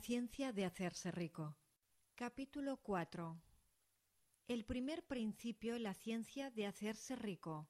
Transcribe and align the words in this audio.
Ciencia 0.00 0.52
de 0.52 0.64
hacerse 0.64 1.10
rico. 1.10 1.56
Capítulo 2.14 2.76
4. 2.78 3.42
El 4.46 4.64
primer 4.64 5.04
principio 5.04 5.74
en 5.74 5.82
la 5.82 5.92
ciencia 5.92 6.50
de 6.50 6.66
hacerse 6.66 7.16
rico. 7.16 7.68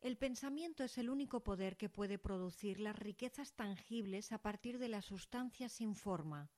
El 0.00 0.18
pensamiento 0.18 0.82
es 0.82 0.98
el 0.98 1.10
único 1.10 1.44
poder 1.44 1.76
que 1.76 1.88
puede 1.88 2.18
producir 2.18 2.80
las 2.80 2.98
riquezas 2.98 3.54
tangibles 3.54 4.32
a 4.32 4.38
partir 4.42 4.78
de 4.78 4.88
la 4.88 5.00
sustancia 5.00 5.68
sin 5.68 5.94
forma. 5.94 6.50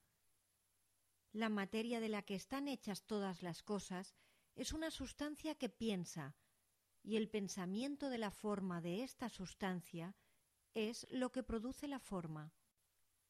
La 1.33 1.51
materia 1.51 2.01
de 2.01 2.09
la 2.09 2.23
que 2.23 2.35
están 2.35 2.69
hechas 2.69 3.05
todas 3.05 3.43
las 3.43 3.63
cosas 3.63 4.17
es 4.57 4.73
una 4.73 4.91
sustancia 4.91 5.55
que 5.55 5.69
piensa, 5.69 6.35
y 7.03 7.17
el 7.17 7.29
pensamiento 7.29 8.09
de 8.09 8.19
la 8.19 8.31
forma 8.31 8.81
de 8.81 9.05
esta 9.05 9.29
sustancia 9.29 10.17
es 10.73 11.07
lo 11.11 11.31
que 11.31 11.43
produce 11.43 11.87
la 11.87 12.01
forma. 12.01 12.53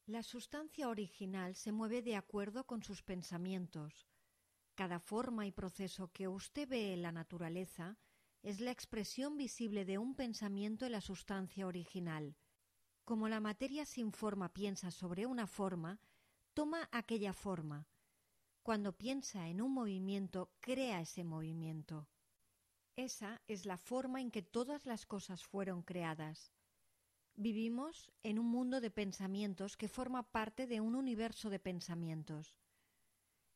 La 0.07 0.21
sustancia 0.21 0.87
original 0.87 1.55
se 1.55 1.71
mueve 1.71 2.03
de 2.03 2.15
acuerdo 2.15 2.67
con 2.67 2.83
sus 2.83 3.01
pensamientos. 3.01 4.07
Cada 4.75 4.99
forma 4.99 5.47
y 5.47 5.51
proceso 5.51 6.11
que 6.11 6.27
usted 6.27 6.69
ve 6.69 6.93
en 6.93 7.01
la 7.01 7.11
naturaleza 7.11 7.97
es 8.43 8.59
la 8.59 8.69
expresión 8.69 9.35
visible 9.35 9.83
de 9.83 9.97
un 9.97 10.13
pensamiento 10.13 10.85
en 10.85 10.91
la 10.91 11.01
sustancia 11.01 11.65
original. 11.65 12.37
Como 13.03 13.27
la 13.29 13.39
materia 13.39 13.83
sin 13.83 14.11
forma 14.11 14.53
piensa 14.53 14.91
sobre 14.91 15.25
una 15.25 15.47
forma, 15.47 15.99
toma 16.53 16.87
aquella 16.91 17.33
forma. 17.33 17.87
Cuando 18.61 18.95
piensa 18.95 19.47
en 19.47 19.59
un 19.59 19.73
movimiento, 19.73 20.51
crea 20.59 21.01
ese 21.01 21.23
movimiento. 21.23 22.07
Esa 22.95 23.41
es 23.47 23.65
la 23.65 23.77
forma 23.77 24.21
en 24.21 24.29
que 24.29 24.43
todas 24.43 24.85
las 24.85 25.07
cosas 25.07 25.43
fueron 25.43 25.81
creadas. 25.81 26.53
Vivimos 27.37 28.13
en 28.23 28.39
un 28.39 28.45
mundo 28.45 28.79
de 28.79 28.89
pensamientos 28.89 29.75
que 29.75 29.89
forma 29.89 30.23
parte 30.23 30.67
de 30.67 30.79
un 30.79 30.95
universo 30.95 31.49
de 31.49 31.59
pensamientos. 31.59 32.57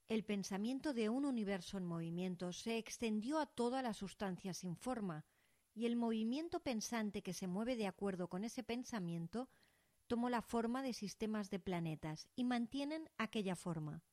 El 0.09 0.25
pensamiento 0.25 0.93
de 0.93 1.07
un 1.07 1.23
universo 1.23 1.77
en 1.77 1.85
movimiento 1.85 2.51
se 2.51 2.77
extendió 2.77 3.39
a 3.39 3.45
toda 3.45 3.81
la 3.81 3.93
sustancia 3.93 4.53
sin 4.53 4.75
forma, 4.75 5.23
y 5.73 5.85
el 5.85 5.95
movimiento 5.95 6.59
pensante 6.59 7.21
que 7.21 7.33
se 7.33 7.47
mueve 7.47 7.77
de 7.77 7.87
acuerdo 7.87 8.27
con 8.27 8.43
ese 8.43 8.63
pensamiento 8.63 9.47
tomó 10.07 10.29
la 10.29 10.41
forma 10.41 10.83
de 10.83 10.93
sistemas 10.93 11.49
de 11.49 11.59
planetas 11.59 12.27
y 12.35 12.43
mantienen 12.43 13.09
aquella 13.17 13.55
forma. 13.55 14.03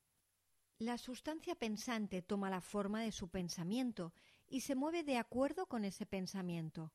La 0.79 0.97
sustancia 0.97 1.55
pensante 1.55 2.21
toma 2.21 2.49
la 2.49 2.61
forma 2.61 3.01
de 3.01 3.11
su 3.11 3.27
pensamiento 3.27 4.13
y 4.47 4.61
se 4.61 4.75
mueve 4.75 5.03
de 5.03 5.17
acuerdo 5.17 5.65
con 5.65 5.83
ese 5.83 6.05
pensamiento, 6.05 6.93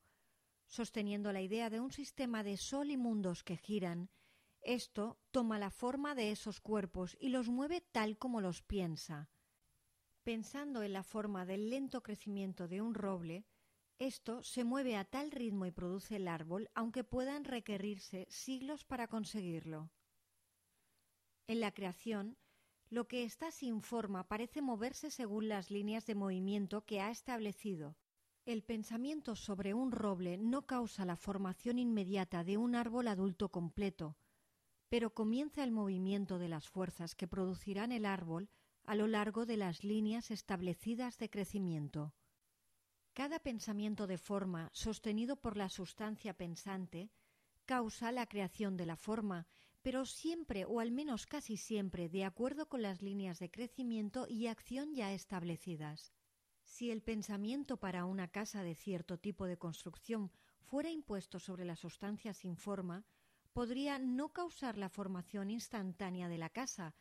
sosteniendo 0.73 1.31
la 1.31 1.41
idea 1.41 1.69
de 1.69 1.79
un 1.79 1.91
sistema 1.91 2.43
de 2.43 2.57
sol 2.57 2.89
y 2.89 2.97
mundos 2.97 3.43
que 3.43 3.57
giran, 3.57 4.09
esto 4.61 5.19
toma 5.29 5.59
la 5.59 5.69
forma 5.69 6.15
de 6.15 6.31
esos 6.31 6.61
cuerpos 6.61 7.15
y 7.19 7.29
los 7.29 7.47
mueve 7.47 7.81
tal 7.81 8.17
como 8.17 8.41
los 8.41 8.63
piensa. 8.63 9.29
Pensando 10.23 10.81
en 10.81 10.93
la 10.93 11.03
forma 11.03 11.45
del 11.45 11.69
lento 11.69 12.01
crecimiento 12.01 12.67
de 12.67 12.81
un 12.81 12.95
roble, 12.95 13.45
esto 13.99 14.41
se 14.41 14.63
mueve 14.63 14.95
a 14.95 15.05
tal 15.05 15.29
ritmo 15.29 15.67
y 15.67 15.71
produce 15.71 16.15
el 16.15 16.27
árbol, 16.27 16.71
aunque 16.73 17.03
puedan 17.03 17.43
requerirse 17.43 18.25
siglos 18.31 18.83
para 18.83 19.07
conseguirlo. 19.07 19.91
En 21.45 21.59
la 21.59 21.71
creación, 21.71 22.35
lo 22.89 23.07
que 23.07 23.25
está 23.25 23.51
sin 23.51 23.83
forma 23.83 24.27
parece 24.27 24.63
moverse 24.63 25.11
según 25.11 25.49
las 25.49 25.69
líneas 25.69 26.07
de 26.07 26.15
movimiento 26.15 26.83
que 26.83 26.99
ha 26.99 27.11
establecido, 27.11 27.95
el 28.45 28.61
pensamiento 28.61 29.35
sobre 29.35 29.73
un 29.73 29.91
roble 29.91 30.37
no 30.37 30.65
causa 30.65 31.05
la 31.05 31.15
formación 31.15 31.79
inmediata 31.79 32.43
de 32.43 32.57
un 32.57 32.75
árbol 32.75 33.07
adulto 33.07 33.49
completo, 33.49 34.17
pero 34.89 35.13
comienza 35.13 35.63
el 35.63 35.71
movimiento 35.71 36.39
de 36.39 36.49
las 36.49 36.67
fuerzas 36.67 37.15
que 37.15 37.27
producirán 37.27 37.91
el 37.91 38.05
árbol 38.05 38.49
a 38.83 38.95
lo 38.95 39.07
largo 39.07 39.45
de 39.45 39.55
las 39.55 39.83
líneas 39.83 40.29
establecidas 40.29 41.17
de 41.17 41.29
crecimiento. 41.29 42.13
Cada 43.13 43.39
pensamiento 43.39 44.07
de 44.07 44.17
forma 44.17 44.69
sostenido 44.73 45.37
por 45.37 45.55
la 45.55 45.69
sustancia 45.69 46.33
pensante 46.33 47.11
causa 47.65 48.11
la 48.11 48.27
creación 48.27 48.75
de 48.75 48.85
la 48.85 48.97
forma, 48.97 49.47
pero 49.81 50.05
siempre 50.05 50.65
o 50.65 50.81
al 50.81 50.91
menos 50.91 51.27
casi 51.27 51.55
siempre 51.55 52.09
de 52.09 52.25
acuerdo 52.25 52.67
con 52.67 52.81
las 52.81 53.01
líneas 53.01 53.39
de 53.39 53.49
crecimiento 53.49 54.27
y 54.27 54.47
acción 54.47 54.93
ya 54.93 55.13
establecidas. 55.13 56.13
Si 56.73 56.89
el 56.89 57.03
pensamiento 57.03 57.77
para 57.77 58.03
una 58.03 58.29
casa 58.29 58.63
de 58.63 58.73
cierto 58.73 59.19
tipo 59.19 59.45
de 59.45 59.59
construcción 59.59 60.31
fuera 60.63 60.89
impuesto 60.89 61.37
sobre 61.37 61.65
la 61.65 61.75
sustancia 61.75 62.33
sin 62.33 62.57
forma, 62.57 63.05
podría 63.53 63.99
no 63.99 64.33
causar 64.33 64.79
la 64.79 64.89
formación 64.89 65.51
instantánea 65.51 66.29
de 66.29 66.39
la 66.39 66.49
casa, 66.49 66.95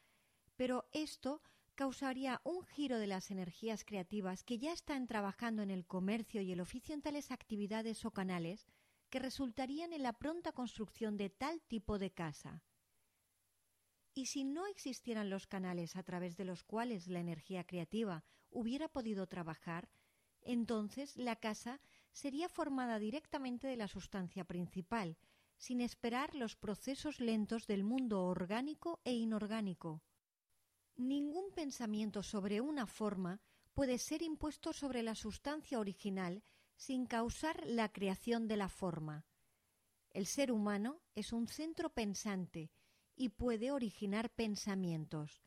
pero 0.56 0.91
esto 0.93 1.41
causaría 1.75 2.43
un 2.44 2.66
giro 2.66 2.99
de 2.99 3.06
las 3.06 3.31
energías 3.31 3.82
creativas 3.82 4.44
que 4.44 4.59
ya 4.59 4.75
están 4.75 5.06
trabajando 5.06 5.62
en 5.62 5.71
el 5.71 5.87
comercio 5.87 6.43
y 6.43 6.53
el 6.53 6.61
oficio 6.61 6.94
en 6.94 7.00
tales 7.00 7.31
actividades 7.31 8.05
o 8.05 8.11
canales 8.11 8.66
que 9.09 9.21
resultarían 9.21 9.94
en 9.94 10.03
la 10.03 10.12
pronta 10.12 10.53
construcción 10.53 11.16
de 11.16 11.31
tal 11.31 11.62
tipo 11.62 11.99
de 11.99 12.11
casa. 12.11 12.62
Y 14.12 14.27
si 14.27 14.44
no 14.44 14.66
existieran 14.66 15.31
los 15.31 15.47
canales 15.47 15.97
a 15.97 16.03
través 16.03 16.37
de 16.37 16.44
los 16.44 16.62
cuales 16.62 17.06
la 17.06 17.21
energía 17.21 17.65
creativa 17.65 18.22
hubiera 18.53 18.89
podido 18.89 19.27
trabajar, 19.27 19.91
entonces 20.43 21.17
la 21.17 21.37
casa 21.37 21.81
sería 22.13 22.49
formada 22.49 22.99
directamente 22.99 23.67
de 23.67 23.77
la 23.77 23.89
sustancia 23.89 24.45
principal, 24.45 25.17
sin 25.57 25.81
esperar 25.81 26.35
los 26.35 26.57
procesos 26.57 27.21
lentos 27.21 27.67
del 27.67 27.85
mundo 27.85 28.25
orgánico 28.25 29.01
e 29.05 29.12
inorgánico. 29.15 30.03
Ningún 30.97 31.53
pensamiento 31.53 32.23
sobre 32.23 32.61
una 32.61 32.87
forma 32.87 33.41
puede 33.73 33.99
ser 33.99 34.23
impuesto 34.23 34.73
sobre 34.73 35.03
la 35.03 35.15
sustancia 35.15 35.79
original 35.79 36.43
sin 36.77 37.07
causar 37.07 37.65
la 37.67 37.91
creación 37.91 38.49
de 38.49 38.57
la 38.57 38.69
forma. 38.69 39.25
El 40.11 40.27
ser 40.27 40.53
humano 40.53 41.01
es 41.15 41.33
un 41.33 41.47
centro 41.47 41.91
pensante 41.91 42.71
y 43.17 43.31
puede 43.31 43.71
originar 43.71 44.31
pensamientos. 44.31 45.43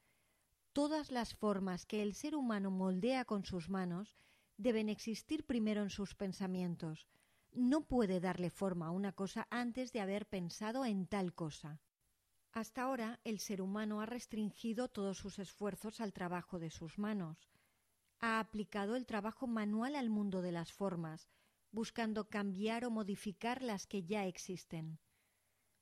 Todas 0.75 1.09
las 1.09 1.34
formas 1.34 1.86
que 1.86 2.03
el 2.03 2.13
ser 2.13 2.36
humano 2.36 2.69
moldea 2.69 3.24
con 3.24 3.46
sus 3.46 3.69
manos 3.69 4.18
deben 4.58 4.90
existir 4.90 5.46
primero 5.46 5.81
en 5.81 5.90
sus 5.90 6.16
pensamientos. 6.16 7.08
No 7.53 7.88
puede 7.88 8.19
darle 8.19 8.50
forma 8.50 8.88
a 8.88 8.91
una 8.91 9.14
cosa 9.14 9.47
antes 9.50 9.94
de 9.94 10.02
haber 10.02 10.28
pensado 10.28 10.84
en 10.84 11.08
tal 11.08 11.34
cosa. 11.34 11.80
Hasta 12.52 12.81
ahora 12.81 13.22
el 13.24 13.40
ser 13.40 13.62
humano 13.62 14.02
ha 14.02 14.06
restringido 14.06 14.90
todos 14.90 15.18
sus 15.18 15.40
esfuerzos 15.40 16.02
al 16.02 16.12
trabajo 16.12 16.59
de 16.59 16.72
sus 16.72 17.00
manos. 17.00 17.47
Ha 18.19 18.41
aplicado 18.41 18.97
el 18.97 19.06
trabajo 19.06 19.47
manual 19.47 19.96
al 19.96 20.09
mundo 20.09 20.41
de 20.41 20.52
las 20.52 20.74
formas, 20.74 21.30
buscando 21.72 22.28
cambiar 22.28 22.84
o 22.84 22.91
modificar 22.91 23.62
las 23.62 23.88
que 23.88 24.03
ya 24.03 24.25
existen 24.25 25.00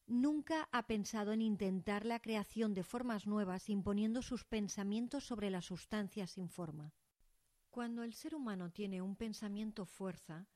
nunca 0.07 0.67
ha 0.71 0.87
pensado 0.87 1.31
en 1.31 1.41
intentar 1.41 2.05
la 2.05 2.19
creación 2.19 2.73
de 2.73 2.83
formas 2.83 3.25
nuevas 3.27 3.69
imponiendo 3.69 4.21
sus 4.21 4.43
pensamientos 4.43 5.23
sobre 5.25 5.49
la 5.49 5.61
sustancia 5.61 6.27
sin 6.27 6.49
forma. 6.49 6.93
Cuando 7.69 8.03
el 8.03 8.13
ser 8.13 8.35
humano 8.35 8.71
tiene 8.71 9.01
un 9.01 9.15
pensamiento 9.15 9.85
fuerza, 9.85 10.47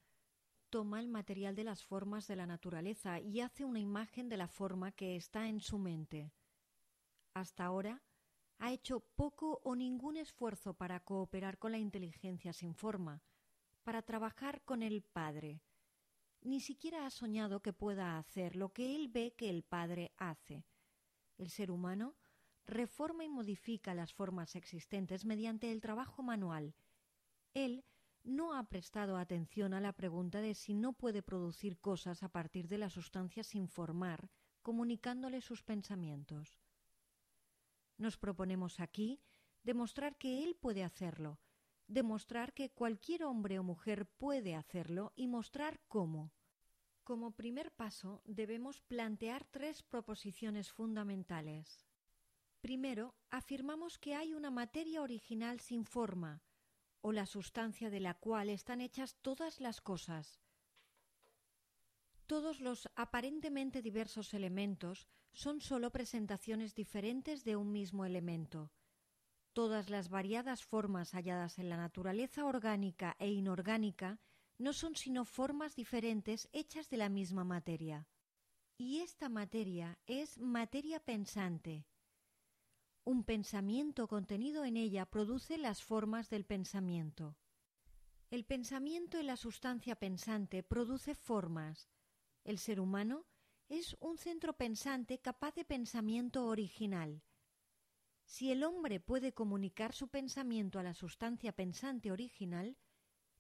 toma 0.69 0.99
el 0.99 1.07
material 1.07 1.55
de 1.55 1.63
las 1.63 1.83
formas 1.83 2.27
de 2.27 2.35
la 2.35 2.45
naturaleza 2.45 3.19
y 3.19 3.39
hace 3.39 3.65
una 3.65 3.79
imagen 3.79 4.29
de 4.29 4.37
la 4.37 4.47
forma 4.47 4.91
que 4.91 5.15
está 5.15 5.47
en 5.47 5.61
su 5.61 5.77
mente. 5.79 6.31
Hasta 7.33 7.65
ahora 7.65 8.03
ha 8.59 8.71
hecho 8.71 8.99
poco 9.15 9.61
o 9.63 9.75
ningún 9.75 10.17
esfuerzo 10.17 10.73
para 10.73 10.99
cooperar 10.99 11.57
con 11.57 11.71
la 11.71 11.77
inteligencia 11.77 12.53
sin 12.53 12.75
forma, 12.75 13.21
para 13.83 14.01
trabajar 14.01 14.61
con 14.63 14.83
el 14.83 15.01
Padre, 15.03 15.61
ni 16.41 16.59
siquiera 16.59 17.05
ha 17.05 17.09
soñado 17.09 17.61
que 17.61 17.73
pueda 17.73 18.17
hacer 18.17 18.55
lo 18.55 18.69
que 18.73 18.95
él 18.95 19.07
ve 19.07 19.33
que 19.35 19.49
el 19.49 19.63
Padre 19.63 20.11
hace. 20.17 20.65
El 21.37 21.49
ser 21.49 21.71
humano 21.71 22.15
reforma 22.65 23.23
y 23.23 23.29
modifica 23.29 23.93
las 23.93 24.13
formas 24.13 24.55
existentes 24.55 25.25
mediante 25.25 25.71
el 25.71 25.81
trabajo 25.81 26.21
manual. 26.21 26.75
Él 27.53 27.85
no 28.23 28.53
ha 28.53 28.63
prestado 28.67 29.17
atención 29.17 29.73
a 29.73 29.79
la 29.79 29.93
pregunta 29.93 30.41
de 30.41 30.53
si 30.53 30.73
no 30.73 30.93
puede 30.93 31.23
producir 31.23 31.79
cosas 31.79 32.23
a 32.23 32.29
partir 32.29 32.67
de 32.67 32.77
la 32.77 32.89
sustancia 32.89 33.43
sin 33.43 33.69
formar, 33.69 34.29
comunicándole 34.61 35.39
sus 35.41 35.63
pensamientos. 35.63 36.59
Nos 37.97 38.17
proponemos 38.17 38.79
aquí 38.79 39.21
demostrar 39.63 40.17
que 40.17 40.43
él 40.43 40.55
puede 40.55 40.83
hacerlo, 40.83 41.39
demostrar 41.87 42.53
que 42.53 42.69
cualquier 42.69 43.23
hombre 43.23 43.59
o 43.59 43.63
mujer 43.63 44.05
puede 44.05 44.55
hacerlo 44.55 45.13
y 45.15 45.27
mostrar 45.27 45.79
cómo. 45.87 46.31
Como 47.03 47.31
primer 47.31 47.71
paso 47.71 48.21
debemos 48.25 48.81
plantear 48.81 49.45
tres 49.45 49.81
proposiciones 49.83 50.71
fundamentales. 50.71 51.85
Primero, 52.59 53.15
afirmamos 53.29 53.97
que 53.97 54.15
hay 54.15 54.33
una 54.33 54.51
materia 54.51 55.01
original 55.01 55.59
sin 55.59 55.85
forma, 55.85 56.41
o 57.01 57.13
la 57.13 57.25
sustancia 57.25 57.89
de 57.89 58.01
la 58.01 58.15
cual 58.15 58.49
están 58.49 58.81
hechas 58.81 59.15
todas 59.21 59.61
las 59.61 59.79
cosas. 59.79 60.41
Todos 62.25 62.59
los 62.59 62.89
aparentemente 62.95 63.81
diversos 63.81 64.33
elementos 64.33 65.07
son 65.31 65.61
sólo 65.61 65.91
presentaciones 65.91 66.75
diferentes 66.75 67.45
de 67.45 67.55
un 67.55 67.71
mismo 67.71 68.03
elemento. 68.03 68.71
Todas 69.57 69.89
las 69.89 70.09
variadas 70.09 70.63
formas 70.63 71.15
halladas 71.15 71.57
en 71.57 71.67
la 71.67 71.77
naturaleza 71.77 72.45
orgánica 72.45 73.15
e 73.17 73.31
inorgánica 73.31 74.19
no 74.59 74.71
son 74.71 74.95
sino 74.95 75.25
formas 75.25 75.75
diferentes 75.75 76.47
hechas 76.51 76.91
de 76.91 76.97
la 76.97 77.09
misma 77.09 77.43
materia. 77.43 78.07
Y 78.77 78.99
esta 78.99 79.29
materia 79.29 79.97
es 80.05 80.37
materia 80.37 80.99
pensante. 80.99 81.87
Un 83.03 83.23
pensamiento 83.23 84.07
contenido 84.07 84.63
en 84.63 84.77
ella 84.77 85.07
produce 85.07 85.57
las 85.57 85.81
formas 85.81 86.29
del 86.29 86.45
pensamiento. 86.45 87.35
El 88.29 88.45
pensamiento 88.45 89.17
en 89.17 89.25
la 89.25 89.37
sustancia 89.37 89.95
pensante 89.95 90.61
produce 90.61 91.15
formas. 91.15 91.89
El 92.43 92.59
ser 92.59 92.79
humano 92.79 93.25
es 93.69 93.97
un 94.01 94.19
centro 94.19 94.53
pensante 94.53 95.17
capaz 95.17 95.55
de 95.55 95.65
pensamiento 95.65 96.45
original. 96.45 97.23
Si 98.27 98.51
el 98.51 98.65
hombre 98.65 98.99
puede 98.99 99.33
comunicar 99.33 99.93
su 99.93 100.09
pensamiento 100.09 100.79
a 100.79 100.83
la 100.83 100.93
sustancia 100.93 101.53
pensante 101.53 102.11
original, 102.11 102.75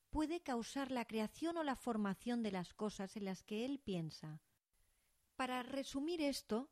puede 0.09 0.39
causar 0.39 0.91
la 0.91 1.03
creación 1.03 1.57
o 1.57 1.63
la 1.63 1.75
formación 1.75 2.41
de 2.41 2.51
las 2.51 2.73
cosas 2.73 3.17
en 3.17 3.25
las 3.25 3.43
que 3.43 3.65
él 3.65 3.79
piensa. 3.79 4.41
Para 5.35 5.61
resumir 5.61 6.21
esto, 6.21 6.71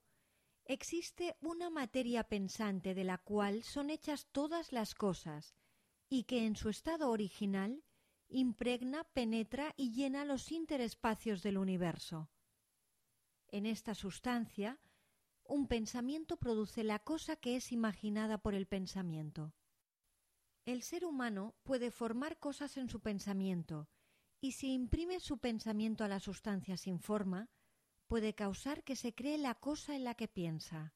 existe 0.63 1.35
una 1.41 1.69
materia 1.69 2.23
pensante 2.23 2.94
de 2.94 3.03
la 3.03 3.17
cual 3.17 3.63
son 3.63 3.89
hechas 3.89 4.27
todas 4.31 4.71
las 4.71 4.95
cosas, 4.95 5.53
y 6.07 6.23
que 6.23 6.45
en 6.45 6.56
su 6.56 6.69
estado 6.69 7.12
original 7.12 7.83
impregna, 8.29 9.03
penetra 9.03 9.73
y 9.75 9.91
llena 9.91 10.23
los 10.23 10.53
interespacios 10.53 11.44
del 11.44 11.57
universo. 11.57 12.29
En 13.50 13.65
esta 13.65 13.94
sustancia, 13.94 14.79
un 15.47 15.68
pensamiento 15.68 16.38
produce 16.38 16.83
la 16.83 17.00
cosa 17.00 17.36
que 17.36 17.56
es 17.56 17.71
imaginada 17.71 18.38
por 18.38 18.53
el 18.53 18.65
pensamiento. 18.65 19.53
El 20.65 20.81
ser 20.81 21.06
humano 21.06 21.56
puede 21.63 21.92
formar 21.92 22.39
cosas 22.39 22.77
en 22.77 22.89
su 22.89 23.00
pensamiento, 23.00 23.88
y 24.42 24.53
si 24.53 24.74
imprime 24.74 25.19
su 25.19 25.38
pensamiento 25.38 26.03
a 26.03 26.07
la 26.07 26.19
sustancia 26.19 26.77
sin 26.77 27.00
forma, 27.00 27.50
puede 28.07 28.33
causar 28.33 28.83
que 28.83 28.95
se 28.95 29.13
cree 29.13 29.38
la 29.38 29.56
cosa 29.56 29.95
en 29.95 30.03
la 30.03 30.15
que 30.15 30.27
piensa. 30.27 30.95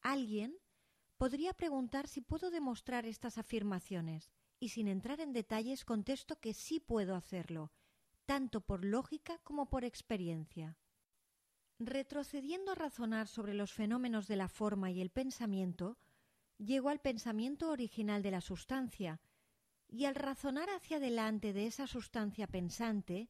Alguien 0.00 0.56
podría 1.16 1.54
preguntar 1.54 2.08
si 2.08 2.20
puedo 2.20 2.50
demostrar 2.50 3.06
estas 3.06 3.38
afirmaciones, 3.38 4.32
y 4.60 4.70
sin 4.70 4.88
entrar 4.88 5.20
en 5.20 5.32
detalles 5.32 5.84
contesto 5.84 6.40
que 6.40 6.54
sí 6.54 6.80
puedo 6.80 7.14
hacerlo, 7.14 7.72
tanto 8.24 8.60
por 8.60 8.84
lógica 8.84 9.38
como 9.38 9.68
por 9.68 9.84
experiencia. 9.84 10.78
Retrocediendo 11.86 12.72
a 12.72 12.74
razonar 12.74 13.28
sobre 13.28 13.52
los 13.52 13.74
fenómenos 13.74 14.26
de 14.26 14.36
la 14.36 14.48
forma 14.48 14.90
y 14.90 15.02
el 15.02 15.10
pensamiento, 15.10 15.98
llego 16.56 16.88
al 16.88 17.00
pensamiento 17.00 17.70
original 17.70 18.22
de 18.22 18.30
la 18.30 18.40
sustancia, 18.40 19.20
y 19.86 20.06
al 20.06 20.14
razonar 20.14 20.70
hacia 20.70 20.96
adelante 20.96 21.52
de 21.52 21.66
esa 21.66 21.86
sustancia 21.86 22.46
pensante, 22.46 23.28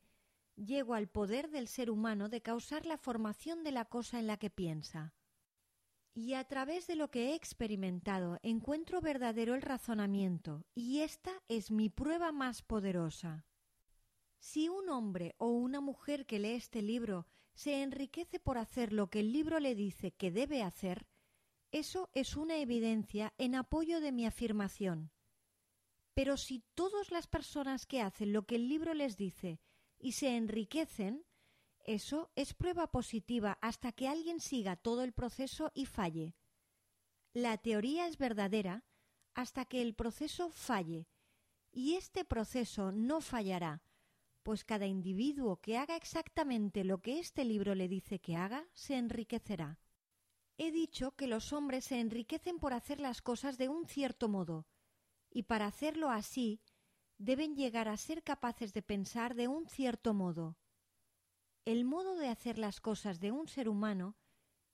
llego 0.55 0.95
al 0.95 1.09
poder 1.09 1.51
del 1.51 1.67
ser 1.67 1.91
humano 1.91 2.29
de 2.29 2.43
causar 2.43 2.87
la 2.87 2.97
formación 2.97 3.65
de 3.65 3.73
la 3.73 3.87
cosa 3.87 4.21
en 4.21 4.29
la 4.29 4.37
que 4.37 4.51
piensa. 4.51 5.15
Y 6.15 6.35
a 6.35 6.45
través 6.45 6.87
de 6.87 6.95
lo 6.95 7.11
que 7.11 7.31
he 7.31 7.35
experimentado 7.35 8.39
encuentro 8.45 9.01
verdadero 9.01 9.57
el 9.57 9.63
razonamiento, 9.63 10.65
y 10.77 11.01
esta 11.01 11.33
es 11.49 11.73
mi 11.73 11.89
prueba 11.89 12.31
más 12.31 12.63
poderosa. 12.63 13.47
Si 14.39 14.69
un 14.69 14.91
hombre 14.91 15.35
o 15.39 15.49
una 15.49 15.81
mujer 15.81 16.25
que 16.25 16.39
lee 16.39 16.53
este 16.53 16.83
libro 16.83 17.27
se 17.55 17.83
enriquece 17.83 18.39
por 18.41 18.59
hacer 18.59 18.93
lo 18.93 19.09
que 19.09 19.21
el 19.21 19.33
libro 19.33 19.61
le 19.61 19.75
dice 19.75 20.13
que 20.13 20.31
debe 20.31 20.63
hacer, 20.63 21.07
eso 21.71 22.11
es 22.13 22.37
una 22.37 22.59
evidencia 22.59 23.35
en 23.39 23.55
apoyo 23.55 24.01
de 24.01 24.13
mi 24.13 24.27
afirmación. 24.27 25.11
Pero 26.15 26.37
si 26.37 26.65
todas 26.75 27.11
las 27.11 27.27
personas 27.27 27.87
que 27.87 28.01
hacen 28.01 28.33
lo 28.33 28.47
que 28.47 28.57
el 28.57 28.69
libro 28.69 28.95
les 28.95 29.17
dice 29.17 29.61
y 29.99 30.13
se 30.13 30.37
enriquecen, 30.37 31.25
eso 31.81 32.31
es 32.37 32.55
prueba 32.55 32.91
positiva 32.91 33.59
hasta 33.61 33.93
que 33.93 34.09
alguien 34.09 34.41
siga 34.41 34.77
todo 34.77 35.03
el 35.03 35.13
proceso 35.13 35.71
y 35.75 35.87
falle. 35.87 36.37
La 37.33 37.59
teoría 37.59 38.07
es 38.07 38.19
verdadera 38.19 38.85
hasta 39.35 39.65
que 39.65 39.83
el 39.83 39.95
proceso 39.95 40.51
falle, 40.51 41.09
y 41.73 41.95
este 41.95 42.25
proceso 42.25 42.93
no 42.93 43.21
fallará, 43.21 43.83
pues 44.45 44.63
cada 44.63 44.87
individuo 44.87 45.57
que 45.57 45.79
haga 45.79 45.97
exactamente 45.97 46.85
lo 46.85 47.01
que 47.03 47.19
este 47.19 47.45
libro 47.45 47.75
le 47.75 47.89
dice 47.89 48.21
que 48.21 48.37
haga, 48.37 48.69
se 48.75 48.97
enriquecerá. 48.97 49.81
He 50.59 50.71
dicho 50.71 51.17
que 51.17 51.27
los 51.27 51.53
hombres 51.53 51.87
se 51.87 51.99
enriquecen 51.99 52.61
por 52.61 52.75
hacer 52.75 53.01
las 53.01 53.23
cosas 53.23 53.59
de 53.59 53.69
un 53.69 53.87
cierto 53.87 54.29
modo, 54.29 54.67
y 55.31 55.45
para 55.45 55.67
hacerlo 55.67 56.11
así 56.11 56.61
deben 57.19 57.57
llegar 57.57 57.89
a 57.89 57.97
ser 57.97 58.23
capaces 58.23 58.75
de 58.75 58.83
pensar 58.83 59.35
de 59.35 59.49
un 59.49 59.67
cierto 59.67 60.15
modo. 60.15 60.59
El 61.65 61.85
modo 61.85 62.15
de 62.17 62.29
hacer 62.29 62.59
las 62.59 62.81
cosas 62.81 63.21
de 63.21 63.33
un 63.33 63.49
ser 63.49 63.69
humano 63.69 64.15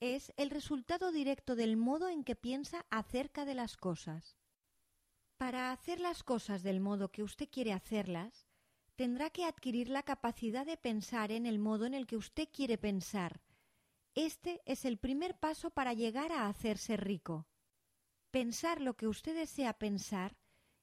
es 0.00 0.32
el 0.36 0.50
resultado 0.50 1.12
directo 1.12 1.54
del 1.54 1.76
modo 1.76 2.08
en 2.08 2.24
que 2.24 2.34
piensa 2.34 2.84
acerca 2.90 3.44
de 3.44 3.54
las 3.54 3.76
cosas. 3.76 4.36
Para 5.38 5.70
hacer 5.70 6.00
las 6.00 6.24
cosas 6.24 6.64
del 6.64 6.80
modo 6.80 7.12
que 7.12 7.22
usted 7.22 7.48
quiere 7.48 7.72
hacerlas, 7.72 8.49
tendrá 9.00 9.30
que 9.30 9.46
adquirir 9.46 9.88
la 9.88 10.02
capacidad 10.02 10.66
de 10.66 10.76
pensar 10.76 11.32
en 11.32 11.46
el 11.46 11.58
modo 11.58 11.86
en 11.86 11.94
el 11.94 12.06
que 12.06 12.18
usted 12.18 12.50
quiere 12.52 12.76
pensar, 12.76 13.40
este 14.14 14.60
es 14.66 14.84
el 14.84 14.98
primer 14.98 15.38
paso 15.38 15.70
para 15.70 15.94
llegar 15.94 16.32
a 16.32 16.48
hacerse 16.48 16.98
rico. 16.98 17.46
Pensar 18.30 18.82
lo 18.82 18.98
que 18.98 19.08
usted 19.08 19.34
desea 19.34 19.72
pensar 19.72 20.36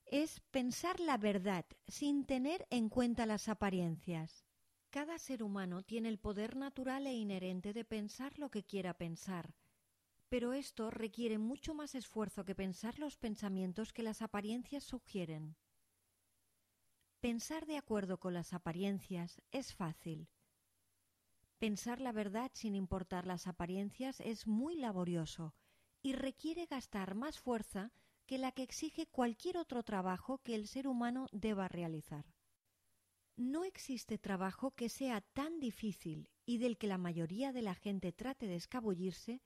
es 0.03 0.39
pensar 0.50 1.00
la 1.00 1.18
verdad 1.18 1.68
sin 1.88 2.25
tener 2.25 2.65
en 2.72 2.89
cuenta 2.89 3.27
las 3.27 3.50
apariencias. 3.50 4.48
Cada 4.89 5.20
ser 5.20 5.44
humano 5.44 5.84
tiene 5.84 6.10
el 6.10 6.18
poder 6.18 6.56
natural 6.56 7.06
e 7.06 7.13
inherente 7.13 7.72
de 7.72 7.86
pensar 7.86 8.39
lo 8.39 8.50
que 8.50 8.63
quiera 8.63 8.96
pensar, 8.96 9.53
pero 10.27 10.53
esto 10.53 10.89
requiere 10.89 11.38
mucho 11.38 11.75
más 11.75 11.94
esfuerzo 11.94 12.46
que 12.46 12.56
pensar 12.56 12.98
los 12.98 13.15
pensamientos 13.15 13.94
que 13.94 14.01
las 14.01 14.24
apariencias 14.24 14.84
sugieren. 14.84 15.56
Pensar 17.27 17.65
de 17.65 17.75
acuerdo 17.75 18.22
con 18.22 18.34
las 18.34 18.53
apariencias 18.53 19.41
es 19.51 19.75
fácil. 19.75 20.29
Pensar 21.60 22.00
la 22.00 22.13
verdad 22.13 22.51
sin 22.53 22.74
importar 22.74 23.27
las 23.27 23.48
apariencias 23.48 24.22
es 24.22 24.48
muy 24.48 24.77
laborioso 24.77 25.53
y 26.01 26.13
requiere 26.13 26.67
gastar 26.67 27.15
más 27.15 27.38
fuerza 27.38 27.91
que 28.27 28.38
la 28.38 28.53
que 28.53 28.63
exige 28.63 29.07
cualquier 29.07 29.57
otro 29.57 29.84
trabajo 29.84 30.38
que 30.38 30.55
el 30.55 30.69
ser 30.69 30.88
humano 30.88 31.27
deba 31.34 31.67
realizar. 31.67 32.34
No 33.36 33.65
existe 33.65 34.17
trabajo 34.17 34.72
que 34.72 34.88
sea 34.88 35.19
tan 35.19 35.60
difícil 35.60 36.29
y 36.46 36.60
del 36.60 36.77
que 36.77 36.88
la 36.88 36.98
mayoría 36.98 37.51
de 37.51 37.62
la 37.62 37.75
gente 37.75 38.13
trate 38.13 38.48
de 38.48 38.55
escabullirse 38.55 39.41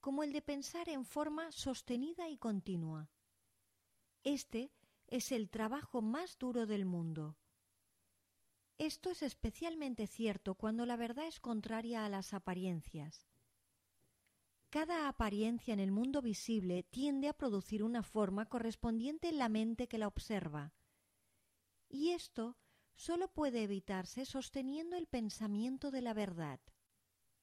como 0.00 0.22
el 0.22 0.32
de 0.32 0.40
pensar 0.40 0.88
en 0.88 1.04
forma 1.04 1.52
sostenida 1.52 2.30
y 2.30 2.38
continua. 2.38 3.10
Este 4.24 4.72
es 5.10 5.32
el 5.32 5.50
trabajo 5.50 6.02
más 6.02 6.38
duro 6.38 6.66
del 6.66 6.86
mundo, 6.86 7.36
esto 8.80 9.10
es 9.10 9.22
especialmente 9.22 10.06
cierto 10.06 10.54
cuando 10.54 10.86
la 10.86 10.96
verdad 10.96 11.26
es 11.26 11.38
contraria 11.38 12.06
a 12.06 12.08
las 12.08 12.32
apariencias. 12.32 13.28
Cada 14.70 15.06
apariencia 15.06 15.74
en 15.74 15.80
el 15.80 15.92
mundo 15.92 16.22
visible 16.22 16.84
tiende 16.84 17.28
a 17.28 17.34
producir 17.34 17.82
una 17.82 18.02
forma 18.02 18.46
correspondiente 18.46 19.28
en 19.28 19.36
la 19.36 19.50
mente 19.50 19.86
que 19.86 19.98
la 19.98 20.08
observa. 20.08 20.72
Y 21.90 22.12
esto 22.12 22.56
sólo 22.94 23.28
puede 23.28 23.64
evitarse 23.64 24.24
sosteniendo 24.24 24.96
el 24.96 25.06
pensamiento 25.06 25.90
de 25.90 26.00
la 26.00 26.14
verdad. 26.14 26.58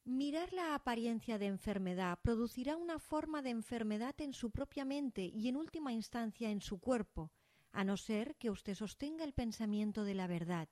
Mirar 0.05 0.53
la 0.53 0.74
apariencia 0.74 1.38
de 1.38 1.45
enfermedad 1.45 2.17
producirá 2.24 2.77
una 2.77 2.97
forma 2.97 3.43
de 3.43 3.51
enfermedad 3.51 4.19
en 4.21 4.33
su 4.33 4.50
propia 4.50 4.86
mente 4.86 5.25
y 5.25 5.50
en 5.50 5.55
última 5.55 5.93
instancia 5.93 6.50
en 6.50 6.62
su 6.62 6.79
cuerpo, 6.79 7.31
a 7.71 7.83
no 7.83 7.97
ser 7.97 8.36
que 8.36 8.50
usted 8.50 8.75
sostenga 8.75 9.24
el 9.24 9.33
pensamiento 9.33 10.03
de 10.03 10.15
la 10.15 10.27
verdad 10.27 10.69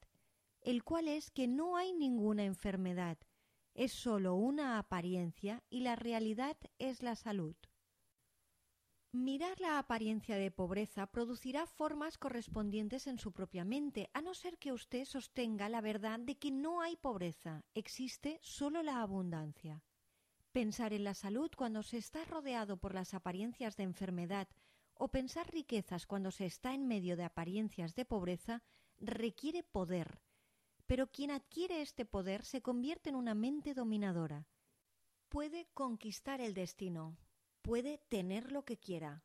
el 0.65 0.83
cual 0.83 1.07
es 1.07 1.29
que 1.29 1.47
no 1.47 1.77
hay 1.77 1.93
ninguna 1.93 2.43
enfermedad, 2.43 3.19
es 3.75 3.93
sólo 3.93 4.33
una 4.33 4.79
apariencia 4.79 5.63
y 5.69 5.81
la 5.81 5.95
realidad 5.95 6.57
es 6.79 7.03
la 7.03 7.15
salud. 7.15 7.55
Mirar 9.11 9.61
la 9.61 9.77
apariencia 9.77 10.35
de 10.37 10.51
pobreza 10.51 11.05
producirá 11.05 11.67
formas 11.67 12.17
correspondientes 12.17 13.05
en 13.05 13.19
su 13.19 13.31
propia 13.31 13.63
mente, 13.63 14.09
a 14.13 14.21
no 14.21 14.33
ser 14.33 14.57
que 14.57 14.73
usted 14.73 15.05
sostenga 15.05 15.69
la 15.69 15.81
verdad 15.81 16.19
de 16.19 16.35
que 16.35 16.51
no 16.51 16.81
hay 16.81 16.97
pobreza, 16.97 17.63
existe 17.75 18.39
solo 18.41 18.81
la 18.81 19.01
abundancia. 19.01 19.83
Pensar 20.51 20.93
en 20.93 21.03
la 21.03 21.13
salud 21.13 21.51
cuando 21.55 21.83
se 21.83 21.97
está 21.97 22.25
rodeado 22.25 22.77
por 22.77 22.95
las 22.95 23.13
apariencias 23.13 23.77
de 23.77 23.83
enfermedad 23.83 24.47
o 24.95 25.09
pensar 25.09 25.51
riquezas 25.51 26.05
cuando 26.05 26.31
se 26.31 26.45
está 26.45 26.73
en 26.73 26.87
medio 26.87 27.17
de 27.17 27.23
apariencias 27.23 27.95
de 27.95 28.05
pobreza 28.05 28.63
requiere 28.97 29.63
poder, 29.63 30.21
pero 30.87 31.11
quien 31.11 31.31
adquiere 31.31 31.81
este 31.81 32.05
poder 32.05 32.43
se 32.43 32.61
convierte 32.61 33.09
en 33.09 33.15
una 33.15 33.35
mente 33.35 33.73
dominadora. 33.73 34.47
Puede 35.29 35.67
conquistar 35.73 36.39
el 36.41 36.53
destino, 36.53 37.17
puede 37.61 37.97
tener 38.09 38.51
lo 38.51 38.63
que 38.63 38.77
quiera. 38.77 39.23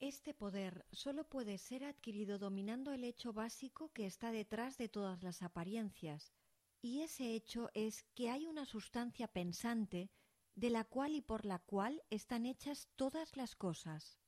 Este 0.00 0.34
poder 0.34 0.84
solo 0.90 1.24
puede 1.28 1.58
ser 1.58 1.84
adquirido 1.84 2.38
dominando 2.38 2.92
el 2.92 3.04
hecho 3.04 3.32
básico 3.32 3.92
que 3.92 4.06
está 4.06 4.32
detrás 4.32 4.76
de 4.76 4.88
todas 4.88 5.22
las 5.22 5.42
apariencias, 5.42 6.32
y 6.80 7.02
ese 7.02 7.34
hecho 7.34 7.70
es 7.74 8.02
que 8.14 8.28
hay 8.28 8.48
una 8.48 8.66
sustancia 8.66 9.28
pensante 9.28 10.10
de 10.56 10.70
la 10.70 10.84
cual 10.84 11.14
y 11.14 11.20
por 11.20 11.44
la 11.46 11.60
cual 11.60 12.02
están 12.10 12.44
hechas 12.44 12.88
todas 12.96 13.36
las 13.36 13.54
cosas. 13.54 14.18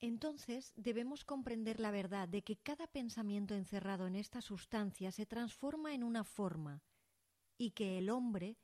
Entonces 0.00 0.72
debemos 0.76 1.24
comprender 1.24 1.80
la 1.80 1.90
verdad 1.90 2.28
de 2.28 2.42
que 2.42 2.56
cada 2.56 2.86
pensamiento 2.86 3.54
encerrado 3.54 4.06
en 4.06 4.14
esta 4.14 4.42
sustancia 4.42 5.10
se 5.10 5.24
transforma 5.24 5.94
en 5.94 6.04
una 6.04 6.22
forma, 6.22 6.82
y 7.56 7.70
que 7.70 7.98
el 7.98 8.10
hombre 8.10 8.58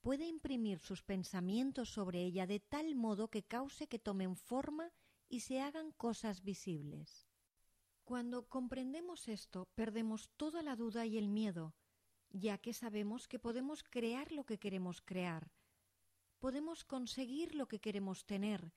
puede 0.00 0.26
imprimir 0.26 0.78
sus 0.78 1.02
pensamientos 1.02 1.90
sobre 1.90 2.22
ella 2.22 2.46
de 2.46 2.60
tal 2.60 2.94
modo 2.94 3.28
que 3.28 3.42
cause 3.42 3.88
que 3.88 3.98
tomen 3.98 4.36
forma 4.36 4.92
y 5.28 5.40
se 5.40 5.60
hagan 5.60 5.90
cosas 5.92 6.42
visibles. 6.44 7.28
Cuando 8.04 8.48
comprendemos 8.48 9.28
esto, 9.28 9.68
perdemos 9.74 10.30
toda 10.36 10.62
la 10.62 10.76
duda 10.76 11.04
y 11.04 11.18
el 11.18 11.28
miedo, 11.28 11.74
ya 12.30 12.56
que 12.58 12.72
sabemos 12.72 13.26
que 13.26 13.38
podemos 13.38 13.82
crear 13.82 14.32
lo 14.32 14.46
que 14.46 14.58
queremos 14.58 15.02
crear, 15.02 15.50
podemos 16.38 16.84
conseguir 16.84 17.54
lo 17.54 17.66
que 17.66 17.80
queremos 17.80 18.24
tener 18.24 18.72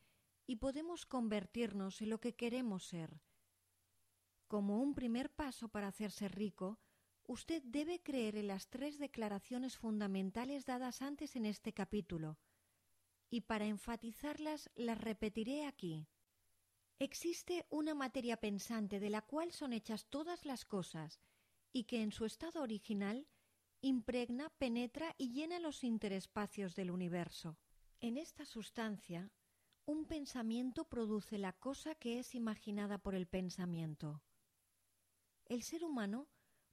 y 0.51 0.58
podemos 0.58 1.05
convertirnos 1.05 2.01
en 2.01 2.10
lo 2.10 2.20
que 2.20 2.36
queremos 2.36 2.84
ser. 2.84 3.22
Como 4.50 4.81
un 4.81 4.93
primer 4.96 5.34
paso 5.34 5.70
para 5.70 5.88
hacerse 5.88 6.27
rico, 6.27 6.77
usted 7.24 7.63
debe 7.63 8.03
creer 8.03 8.36
en 8.36 8.48
las 8.48 8.67
tres 8.67 9.00
declaraciones 9.00 9.77
fundamentales 9.77 10.65
dadas 10.65 11.01
antes 11.01 11.38
en 11.38 11.46
este 11.46 11.72
capítulo, 11.72 12.38
y 13.29 13.39
para 13.39 13.65
enfatizarlas 13.65 14.70
las 14.75 15.00
repetiré 15.00 15.65
aquí. 15.65 16.10
Existe 17.00 17.65
una 17.70 17.96
materia 17.96 18.36
pensante 18.36 19.00
de 19.00 19.10
la 19.10 19.22
cual 19.22 19.53
son 19.53 19.72
hechas 19.72 20.08
todas 20.08 20.43
las 20.43 20.65
cosas, 20.65 21.22
y 21.72 21.86
que 21.86 22.01
en 22.01 22.12
su 22.12 22.25
estado 22.25 22.62
original 22.62 23.25
impregna, 23.79 24.50
penetra 24.58 25.15
y 25.17 25.31
llena 25.31 25.62
los 25.62 25.86
interespacios 25.86 26.75
del 26.75 26.91
universo. 26.91 27.58
En 28.01 28.17
esta 28.17 28.46
sustancia, 28.46 29.31
un 29.91 30.05
pensamiento 30.05 30.86
produce 30.86 31.38
la 31.38 31.51
cosa 31.51 31.95
que 31.95 32.17
es 32.17 32.33
imaginada 32.33 32.98
por 32.98 33.13
el 33.13 33.27
pensamiento. 33.27 34.24
El 35.45 35.63
ser 35.63 35.83
humano 35.83 36.29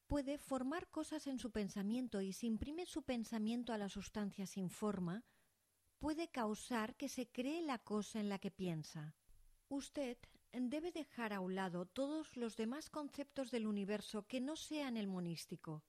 puede 0.06 0.38
formar 0.38 0.88
cosas 0.88 1.26
en 1.26 1.40
su 1.40 1.50
pensamiento 1.50 2.20
y 2.20 2.32
si 2.32 2.46
imprime 2.46 2.86
su 2.86 3.02
pensamiento 3.02 3.72
a 3.72 3.78
la 3.78 3.88
sustancia 3.88 4.46
sin 4.46 4.70
forma, 4.70 5.24
puede 5.98 6.28
causar 6.28 6.94
que 6.94 7.08
se 7.08 7.28
cree 7.28 7.60
la 7.60 7.78
cosa 7.78 8.20
en 8.20 8.28
la 8.28 8.38
que 8.38 8.52
piensa. 8.52 9.16
Usted 9.68 10.16
debe 10.52 10.92
dejar 10.92 11.32
a 11.32 11.40
un 11.40 11.56
lado 11.56 11.86
todos 11.86 12.36
los 12.36 12.56
demás 12.56 12.88
conceptos 12.88 13.50
del 13.50 13.66
universo 13.66 14.28
que 14.28 14.40
no 14.40 14.54
sean 14.54 14.96
el 14.96 15.08
monístico, 15.08 15.82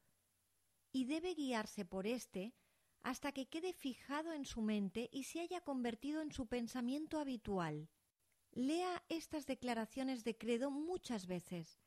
y 0.92 1.06
debe 1.06 1.36
guiarse 1.36 1.86
por 1.86 2.08
éste 2.08 2.56
hasta 3.04 3.32
que 3.32 3.48
quede 3.48 3.74
fijado 3.74 4.34
en 4.34 4.46
su 4.46 4.62
mente 4.62 5.10
y 5.12 5.24
se 5.24 5.42
haya 5.42 5.62
convertido 5.62 6.22
en 6.22 6.32
su 6.32 6.48
pensamiento 6.48 7.20
habitual. 7.20 7.90
Lea 8.52 9.04
estas 9.10 9.46
declaraciones 9.46 10.24
de 10.24 10.38
credo 10.38 10.72
muchas 10.72 11.28
veces 11.28 11.80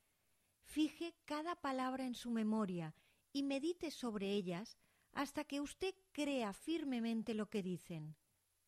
Fije 0.65 1.15
cada 1.25 1.55
palabra 1.57 2.07
en 2.07 2.15
su 2.15 2.31
memoria 2.31 2.95
y 3.33 3.43
medite 3.43 3.91
sobre 3.91 4.31
ellas 4.33 4.79
hasta 5.13 5.45
que 5.45 5.61
usted 5.61 5.95
crea 6.13 6.53
firmemente 6.55 7.35
lo 7.35 7.51
que 7.51 7.63
dicen. 7.63 8.17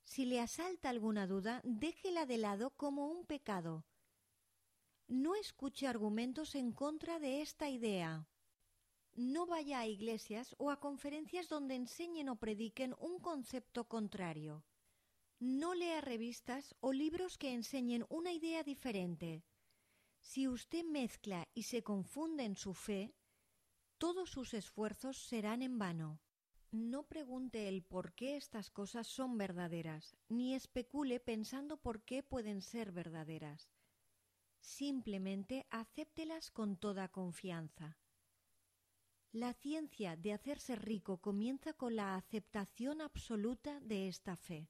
Si 0.03 0.27
le 0.27 0.41
asalta 0.41 0.91
alguna 0.91 1.27
duda, 1.27 1.63
déjela 1.65 2.27
de 2.27 2.37
lado 2.37 2.71
como 2.77 3.07
un 3.07 3.25
pecado. 3.25 3.87
No 5.09 5.35
escuche 5.35 5.87
argumentos 5.87 6.55
en 6.55 6.73
contra 6.73 7.19
de 7.19 7.41
esta 7.41 7.71
idea. 7.71 8.29
No 9.17 9.47
vaya 9.47 9.79
a 9.79 9.87
iglesias 9.87 10.57
o 10.59 10.71
a 10.71 10.81
conferencias 10.81 11.49
donde 11.49 11.77
enseñen 11.77 12.29
o 12.29 12.37
prediquen 12.37 12.97
un 12.99 13.21
concepto 13.21 13.87
contrario. 13.87 14.65
No 15.39 15.75
lea 15.75 16.01
revistas 16.01 16.75
o 16.81 16.93
libros 16.93 17.39
que 17.39 17.53
enseñen 17.53 18.07
una 18.09 18.33
idea 18.33 18.65
diferente. 18.65 19.45
Si 20.21 20.49
usted 20.49 20.85
mezcla 20.85 21.47
y 21.55 21.65
se 21.65 21.85
confunde 21.85 22.45
en 22.45 22.57
su 22.57 22.75
fe, 22.75 23.15
todos 23.99 24.31
sus 24.31 24.53
esfuerzos 24.53 25.17
serán 25.17 25.63
en 25.63 25.79
vano. 25.79 26.21
No 26.73 27.05
pregunte 27.05 27.69
el 27.69 27.85
por 27.85 28.15
qué 28.15 28.37
estas 28.37 28.69
cosas 28.69 29.07
son 29.07 29.39
verdaderas, 29.39 30.17
ni 30.29 30.55
especule 30.55 31.21
pensando 31.21 31.77
por 31.77 32.03
qué 32.03 32.25
pueden 32.25 32.63
ser 32.63 32.91
verdaderas. 32.91 33.71
Simplemente 34.61 35.67
acéptelas 35.71 36.51
con 36.51 36.77
toda 36.77 37.09
confianza. 37.09 37.97
La 39.35 39.53
ciencia 39.53 40.15
de 40.15 40.33
hacerse 40.33 40.77
rico 40.77 41.17
comienza 41.17 41.73
con 41.73 41.97
la 41.97 42.15
aceptación 42.15 43.01
absoluta 43.01 43.81
de 43.81 44.07
esta 44.07 44.37
fe. 44.37 44.69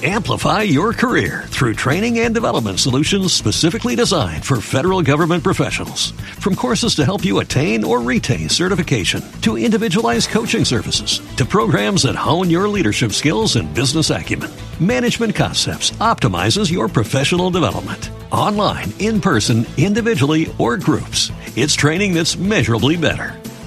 Amplify 0.00 0.62
your 0.62 0.92
career 0.92 1.46
through 1.48 1.74
training 1.74 2.20
and 2.20 2.32
development 2.32 2.78
solutions 2.78 3.32
specifically 3.32 3.96
designed 3.96 4.44
for 4.44 4.60
federal 4.60 5.02
government 5.02 5.42
professionals. 5.42 6.12
From 6.38 6.54
courses 6.54 6.94
to 6.94 7.04
help 7.04 7.24
you 7.24 7.40
attain 7.40 7.82
or 7.82 8.00
retain 8.00 8.48
certification, 8.48 9.22
to 9.40 9.58
individualized 9.58 10.28
coaching 10.30 10.64
services, 10.64 11.20
to 11.36 11.44
programs 11.44 12.04
that 12.04 12.14
hone 12.14 12.50
your 12.50 12.68
leadership 12.68 13.10
skills 13.10 13.56
and 13.56 13.74
business 13.74 14.10
acumen, 14.10 14.52
Management 14.78 15.34
Concepts 15.34 15.90
optimizes 15.98 16.70
your 16.70 16.86
professional 16.86 17.50
development. 17.50 18.10
Online, 18.30 18.92
in 19.00 19.20
person, 19.20 19.66
individually, 19.76 20.54
or 20.60 20.76
groups, 20.76 21.32
it's 21.56 21.74
training 21.74 22.14
that's 22.14 22.36
measurably 22.36 22.96
better. 22.96 23.40